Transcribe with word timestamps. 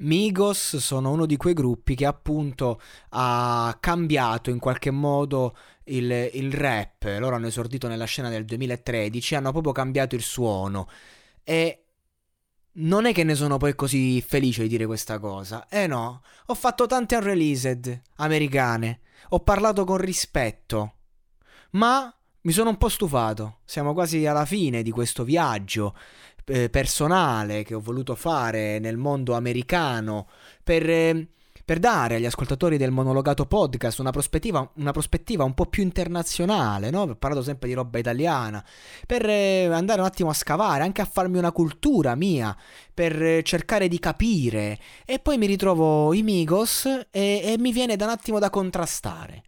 Migos 0.00 0.76
sono 0.76 1.10
uno 1.10 1.26
di 1.26 1.36
quei 1.36 1.54
gruppi 1.54 1.94
che 1.94 2.06
appunto 2.06 2.80
ha 3.10 3.76
cambiato 3.80 4.50
in 4.50 4.58
qualche 4.58 4.90
modo 4.90 5.56
il, 5.84 6.30
il 6.32 6.52
rap. 6.52 7.04
Loro 7.18 7.36
hanno 7.36 7.48
esordito 7.48 7.88
nella 7.88 8.04
scena 8.04 8.28
del 8.28 8.44
2013, 8.44 9.34
hanno 9.34 9.52
proprio 9.52 9.72
cambiato 9.72 10.14
il 10.14 10.22
suono. 10.22 10.88
E 11.42 11.84
non 12.72 13.04
è 13.04 13.12
che 13.12 13.24
ne 13.24 13.34
sono 13.34 13.56
poi 13.56 13.74
così 13.74 14.20
felice 14.22 14.62
di 14.62 14.68
dire 14.68 14.86
questa 14.86 15.18
cosa. 15.18 15.68
Eh 15.68 15.86
no, 15.86 16.22
ho 16.46 16.54
fatto 16.54 16.86
tante 16.86 17.16
unreleased 17.16 18.02
americane, 18.16 19.00
ho 19.30 19.40
parlato 19.40 19.84
con 19.84 19.98
rispetto, 19.98 20.94
ma 21.72 22.14
mi 22.42 22.52
sono 22.52 22.70
un 22.70 22.78
po' 22.78 22.88
stufato. 22.88 23.58
Siamo 23.64 23.92
quasi 23.92 24.24
alla 24.24 24.46
fine 24.46 24.82
di 24.82 24.90
questo 24.90 25.24
viaggio 25.24 25.94
eh, 26.50 26.68
personale 26.70 27.62
che 27.62 27.74
ho 27.74 27.80
voluto 27.80 28.14
fare 28.14 28.78
nel 28.78 28.96
mondo 28.96 29.34
americano 29.34 30.26
per... 30.62 30.88
Eh, 30.88 31.28
per 31.70 31.78
dare 31.78 32.16
agli 32.16 32.26
ascoltatori 32.26 32.76
del 32.76 32.90
monologato 32.90 33.46
podcast 33.46 34.00
una 34.00 34.10
prospettiva, 34.10 34.68
una 34.74 34.90
prospettiva 34.90 35.44
un 35.44 35.54
po' 35.54 35.66
più 35.66 35.84
internazionale, 35.84 36.90
no? 36.90 37.02
Ho 37.02 37.14
parlato 37.14 37.44
sempre 37.44 37.68
di 37.68 37.74
roba 37.74 37.96
italiana, 37.96 38.64
per 39.06 39.24
eh, 39.24 39.66
andare 39.66 40.00
un 40.00 40.06
attimo 40.08 40.30
a 40.30 40.34
scavare, 40.34 40.82
anche 40.82 41.00
a 41.00 41.04
farmi 41.04 41.38
una 41.38 41.52
cultura 41.52 42.16
mia, 42.16 42.56
per 42.92 43.22
eh, 43.22 43.44
cercare 43.44 43.86
di 43.86 44.00
capire. 44.00 44.80
E 45.04 45.20
poi 45.20 45.38
mi 45.38 45.46
ritrovo 45.46 46.12
i 46.12 46.24
Migos 46.24 46.86
e, 46.86 47.04
e 47.12 47.54
mi 47.60 47.70
viene 47.70 47.94
da 47.94 48.06
un 48.06 48.10
attimo 48.10 48.40
da 48.40 48.50
contrastare. 48.50 49.44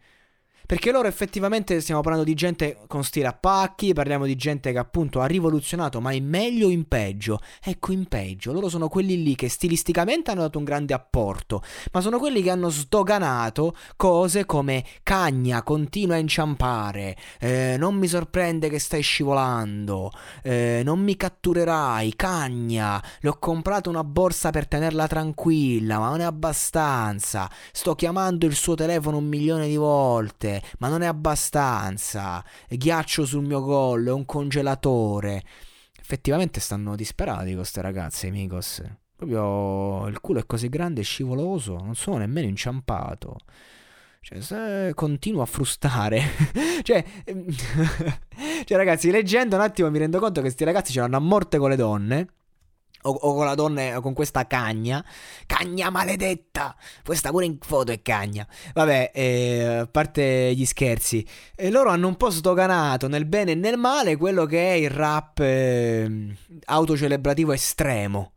Perché 0.65 0.91
loro 0.91 1.09
effettivamente 1.09 1.81
stiamo 1.81 2.01
parlando 2.01 2.25
di 2.25 2.33
gente 2.33 2.77
con 2.87 3.03
stile 3.03 3.27
a 3.27 3.33
pacchi, 3.33 3.93
parliamo 3.93 4.25
di 4.25 4.35
gente 4.35 4.71
che 4.71 4.77
appunto 4.77 5.19
ha 5.19 5.25
rivoluzionato, 5.25 5.99
ma 5.99 6.13
in 6.13 6.25
meglio 6.25 6.67
o 6.67 6.69
in 6.69 6.87
peggio? 6.87 7.39
Ecco, 7.61 7.91
in 7.91 8.05
peggio. 8.05 8.53
Loro 8.53 8.69
sono 8.69 8.87
quelli 8.87 9.21
lì 9.21 9.35
che 9.35 9.49
stilisticamente 9.49 10.31
hanno 10.31 10.41
dato 10.41 10.57
un 10.57 10.63
grande 10.63 10.93
apporto, 10.93 11.61
ma 11.91 11.99
sono 11.99 12.17
quelli 12.17 12.41
che 12.41 12.49
hanno 12.49 12.69
sdoganato 12.69 13.75
cose 13.97 14.45
come 14.45 14.85
cagna, 15.03 15.63
continua 15.63 16.15
a 16.15 16.19
inciampare, 16.19 17.17
eh, 17.39 17.75
non 17.77 17.95
mi 17.95 18.07
sorprende 18.07 18.69
che 18.69 18.79
stai 18.79 19.01
scivolando, 19.01 20.11
eh, 20.43 20.81
non 20.85 20.99
mi 20.99 21.17
catturerai, 21.17 22.15
cagna, 22.15 23.03
le 23.19 23.29
ho 23.29 23.37
comprato 23.37 23.89
una 23.89 24.03
borsa 24.03 24.49
per 24.51 24.67
tenerla 24.67 25.07
tranquilla, 25.07 25.99
ma 25.99 26.09
non 26.09 26.21
è 26.21 26.25
abbastanza, 26.25 27.49
sto 27.71 27.95
chiamando 27.95 28.45
il 28.45 28.55
suo 28.55 28.75
telefono 28.75 29.17
un 29.17 29.25
milione 29.25 29.67
di 29.67 29.75
volte 29.75 30.52
ma 30.79 30.87
non 30.89 31.01
è 31.01 31.05
abbastanza. 31.05 32.43
Ghiaccio 32.67 33.25
sul 33.25 33.45
mio 33.45 33.61
collo, 33.63 34.09
è 34.09 34.13
un 34.13 34.25
congelatore. 34.25 35.43
Effettivamente 35.99 36.59
stanno 36.59 36.95
disperati 36.95 37.55
queste 37.55 37.81
ragazze, 37.81 38.29
Migos. 38.29 38.81
Proprio 39.15 40.07
il 40.07 40.19
culo 40.19 40.39
è 40.39 40.45
così 40.45 40.67
grande 40.67 41.01
e 41.01 41.03
scivoloso, 41.03 41.77
non 41.77 41.95
sono 41.95 42.17
nemmeno 42.17 42.47
inciampato. 42.47 43.37
Cioè, 44.19 44.41
se 44.41 44.91
continuo 44.95 45.41
a 45.41 45.45
frustare. 45.45 46.21
cioè, 46.83 47.03
cioè, 48.65 48.77
ragazzi, 48.77 49.11
leggendo 49.11 49.55
un 49.55 49.61
attimo 49.61 49.89
mi 49.89 49.99
rendo 49.99 50.19
conto 50.19 50.35
che 50.35 50.47
questi 50.47 50.63
ragazzi 50.63 50.91
ce 50.91 50.99
l'hanno 50.99 51.17
a 51.17 51.21
morte 51.21 51.57
con 51.57 51.69
le 51.69 51.75
donne 51.75 52.27
o, 53.03 53.11
o, 53.11 53.35
con 53.35 53.45
la 53.45 53.55
donna 53.55 53.99
con 54.01 54.13
questa 54.13 54.45
cagna. 54.47 55.03
Cagna 55.45 55.89
maledetta! 55.89 56.75
Questa 57.03 57.29
pure 57.29 57.45
in 57.45 57.57
foto 57.59 57.91
è 57.91 58.01
cagna. 58.01 58.47
Vabbè, 58.73 59.11
eh, 59.13 59.63
a 59.63 59.87
parte 59.87 60.53
gli 60.55 60.65
scherzi, 60.65 61.25
eh, 61.55 61.69
loro 61.69 61.89
hanno 61.89 62.07
un 62.07 62.17
po' 62.17 62.29
sdoganato 62.29 63.07
nel 63.07 63.25
bene 63.25 63.51
e 63.51 63.55
nel 63.55 63.77
male 63.77 64.17
quello 64.17 64.45
che 64.45 64.71
è 64.71 64.73
il 64.73 64.89
rap 64.89 65.39
eh, 65.39 66.35
autocelebrativo 66.65 67.53
estremo. 67.53 68.31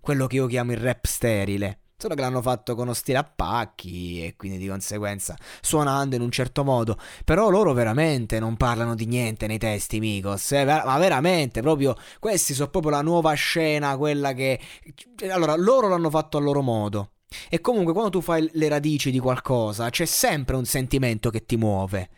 Quello 0.00 0.26
che 0.26 0.36
io 0.36 0.46
chiamo 0.46 0.72
il 0.72 0.78
rap 0.78 1.04
sterile. 1.06 1.78
Solo 1.96 2.14
che 2.14 2.20
l'hanno 2.20 2.42
fatto 2.42 2.74
con 2.74 2.84
uno 2.84 2.92
stile 2.92 3.18
a 3.18 3.24
pacchi 3.24 4.24
e 4.24 4.34
quindi 4.36 4.58
di 4.58 4.66
conseguenza 4.66 5.36
suonando 5.60 6.16
in 6.16 6.22
un 6.22 6.30
certo 6.30 6.64
modo. 6.64 6.98
Però 7.24 7.48
loro 7.50 7.72
veramente 7.72 8.38
non 8.40 8.56
parlano 8.56 8.94
di 8.94 9.06
niente 9.06 9.46
nei 9.46 9.58
testi, 9.58 10.00
Migos. 10.00 10.52
Eh? 10.52 10.64
Ma 10.64 10.98
veramente, 10.98 11.62
proprio 11.62 11.96
questi 12.18 12.52
sono 12.52 12.68
proprio 12.68 12.92
la 12.92 13.02
nuova 13.02 13.32
scena, 13.34 13.96
quella 13.96 14.32
che... 14.32 14.60
Allora, 15.30 15.54
loro 15.56 15.88
l'hanno 15.88 16.10
fatto 16.10 16.36
a 16.36 16.40
loro 16.40 16.62
modo. 16.62 17.10
E 17.48 17.60
comunque 17.60 17.92
quando 17.92 18.10
tu 18.10 18.20
fai 18.20 18.48
le 18.52 18.68
radici 18.68 19.10
di 19.10 19.18
qualcosa, 19.18 19.90
c'è 19.90 20.04
sempre 20.04 20.56
un 20.56 20.64
sentimento 20.64 21.30
che 21.30 21.44
ti 21.46 21.56
muove. 21.56 22.08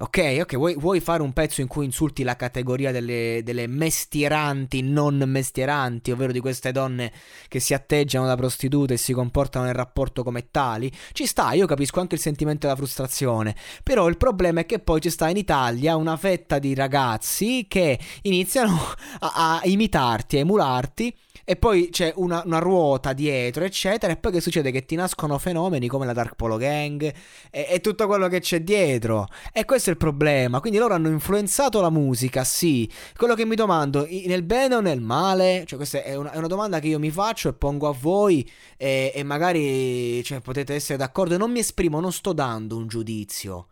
Ok, 0.00 0.38
ok, 0.42 0.54
vuoi, 0.54 0.74
vuoi, 0.76 1.00
fare 1.00 1.22
un 1.22 1.32
pezzo 1.32 1.60
in 1.60 1.66
cui 1.66 1.84
insulti 1.84 2.22
la 2.22 2.36
categoria 2.36 2.92
delle, 2.92 3.40
delle, 3.42 3.66
mestieranti, 3.66 4.80
non 4.80 5.20
mestieranti, 5.26 6.12
ovvero 6.12 6.30
di 6.30 6.38
queste 6.38 6.70
donne 6.70 7.10
che 7.48 7.58
si 7.58 7.74
atteggiano 7.74 8.24
da 8.24 8.36
prostitute 8.36 8.94
e 8.94 8.96
si 8.96 9.12
comportano 9.12 9.64
nel 9.64 9.74
rapporto 9.74 10.22
come 10.22 10.52
tali? 10.52 10.88
Ci 11.10 11.26
sta, 11.26 11.52
io 11.52 11.66
capisco 11.66 11.98
anche 11.98 12.14
il 12.14 12.20
sentimento 12.20 12.68
della 12.68 12.78
frustrazione, 12.78 13.56
però 13.82 14.06
il 14.06 14.16
problema 14.16 14.60
è 14.60 14.66
che 14.66 14.78
poi 14.78 15.00
ci 15.00 15.10
sta 15.10 15.28
in 15.30 15.36
Italia 15.36 15.96
una 15.96 16.16
fetta 16.16 16.60
di 16.60 16.76
ragazzi 16.76 17.66
che 17.68 17.98
iniziano 18.22 18.78
a, 19.18 19.58
a 19.58 19.60
imitarti, 19.64 20.36
a 20.36 20.40
emularti 20.40 21.12
e 21.50 21.56
poi 21.56 21.88
c'è 21.90 22.12
una, 22.16 22.42
una, 22.44 22.58
ruota 22.58 23.14
dietro, 23.14 23.64
eccetera. 23.64 24.12
E 24.12 24.18
poi 24.18 24.32
che 24.32 24.40
succede? 24.42 24.70
Che 24.70 24.84
ti 24.84 24.96
nascono 24.96 25.38
fenomeni 25.38 25.88
come 25.88 26.04
la 26.04 26.12
Dark 26.12 26.34
Polo 26.34 26.58
Gang 26.58 27.02
e, 27.50 27.66
e, 27.70 27.80
tutto 27.80 28.06
quello 28.06 28.28
che 28.28 28.40
c'è 28.40 28.60
dietro. 28.60 29.26
E 29.50 29.64
questo 29.64 29.87
è 29.88 29.92
il 29.92 29.98
problema. 29.98 30.60
Quindi 30.60 30.78
loro 30.78 30.94
hanno 30.94 31.08
influenzato 31.08 31.80
la 31.80 31.90
musica, 31.90 32.44
sì. 32.44 32.90
Quello 33.16 33.34
che 33.34 33.44
mi 33.44 33.54
domando, 33.54 34.06
nel 34.26 34.42
bene 34.42 34.76
o 34.76 34.80
nel 34.80 35.00
male? 35.00 35.64
Cioè, 35.66 35.76
questa 35.76 36.02
è 36.02 36.14
una, 36.14 36.32
è 36.32 36.36
una 36.36 36.46
domanda 36.46 36.78
che 36.80 36.88
io 36.88 36.98
mi 36.98 37.10
faccio 37.10 37.48
e 37.48 37.54
pongo 37.54 37.88
a 37.88 37.96
voi. 37.98 38.48
E, 38.76 39.12
e 39.14 39.22
magari 39.22 40.22
cioè, 40.24 40.40
potete 40.40 40.74
essere 40.74 40.98
d'accordo. 40.98 41.36
Non 41.36 41.50
mi 41.50 41.60
esprimo, 41.60 42.00
non 42.00 42.12
sto 42.12 42.32
dando 42.32 42.76
un 42.76 42.86
giudizio 42.86 43.68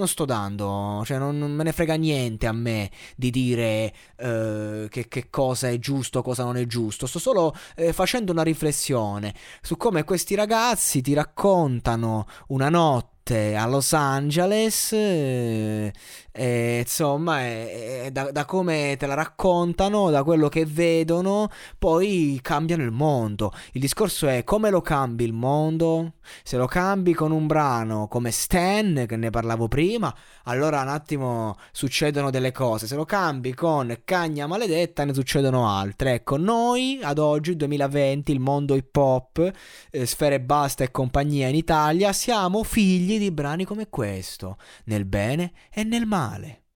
non 0.00 0.08
sto 0.08 0.24
dando, 0.24 1.02
cioè 1.04 1.18
non, 1.18 1.38
non 1.38 1.52
me 1.52 1.62
ne 1.62 1.72
frega 1.72 1.94
niente 1.94 2.46
a 2.46 2.52
me 2.52 2.90
di 3.16 3.30
dire 3.30 3.94
uh, 4.16 4.88
che, 4.88 5.06
che, 5.08 5.28
cosa 5.28 5.68
è 5.68 5.78
giusto, 5.78 6.22
cosa 6.22 6.42
non 6.42 6.56
è 6.56 6.66
giusto. 6.66 7.06
Sto 7.06 7.18
solo 7.18 7.54
eh, 7.76 7.92
facendo 7.92 8.32
una 8.32 8.42
riflessione 8.42 9.34
su 9.60 9.76
come 9.76 10.04
questi 10.04 10.34
ragazzi 10.34 11.02
ti 11.02 11.12
raccontano 11.12 12.26
una 12.48 12.70
notte 12.70 13.09
notte 13.30 13.56
a 13.56 13.66
Los 13.66 13.94
Angeles, 13.94 14.90
eh, 14.92 15.92
eh, 16.32 16.80
insomma, 16.80 17.40
eh, 17.42 18.10
da, 18.12 18.30
da, 18.30 18.44
come 18.44 18.96
te 18.96 19.06
la 19.06 19.14
raccontano, 19.14 20.10
da 20.10 20.22
quello 20.22 20.48
che 20.48 20.64
vedono, 20.64 21.48
poi 21.78 22.38
cambiano 22.42 22.84
il 22.84 22.92
mondo. 22.92 23.52
Il 23.72 23.80
discorso 23.80 24.28
è 24.28 24.44
come 24.44 24.70
lo 24.70 24.80
cambi 24.80 25.24
il 25.24 25.32
mondo? 25.32 26.14
Se 26.44 26.56
lo 26.56 26.66
cambi 26.66 27.14
con 27.14 27.32
un 27.32 27.46
brano 27.46 28.06
come 28.06 28.30
Stan, 28.30 29.04
che 29.08 29.16
ne 29.16 29.30
parlavo 29.30 29.66
prima, 29.66 30.14
allora 30.44 30.82
un 30.82 30.88
attimo 30.88 31.56
succedono 31.72 32.30
delle 32.30 32.52
cose. 32.52 32.86
Se 32.86 32.94
lo 32.94 33.04
cambi 33.04 33.52
con 33.54 34.00
Cagna 34.04 34.46
Maledetta, 34.46 35.04
ne 35.04 35.14
succedono 35.14 35.68
altre. 35.68 36.14
Ecco, 36.14 36.36
noi 36.36 37.00
ad 37.02 37.18
oggi, 37.18 37.56
2020, 37.56 38.30
il 38.32 38.40
mondo 38.40 38.76
hip 38.76 38.94
hop, 38.96 39.52
eh, 39.90 40.06
Sfere 40.06 40.40
Basta 40.40 40.84
e 40.84 40.90
compagnia 40.90 41.48
in 41.48 41.54
Italia, 41.56 42.12
siamo 42.12 42.62
figli 42.62 43.18
di 43.18 43.30
brani 43.30 43.64
come 43.64 43.88
questo, 43.88 44.56
nel 44.84 45.04
bene 45.04 45.52
e 45.72 45.82
nel 45.84 46.06
male. 46.30 46.62